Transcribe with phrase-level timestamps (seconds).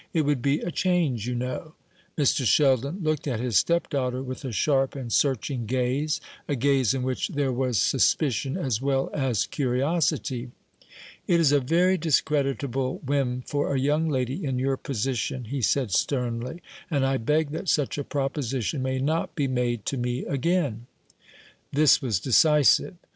[0.13, 1.75] It would be a change, you know."
[2.17, 2.43] Mr.
[2.43, 7.27] Sheldon looked at his stepdaughter with a sharp and searching gaze, a gaze in which
[7.27, 10.49] there was suspicion as well as curiosity.
[11.27, 15.91] "It is a very discreditable whim for a young lady in your position," he said
[15.91, 20.87] sternly; "and I beg that such a proposition may not be made to me again."
[21.71, 22.95] This was decisive.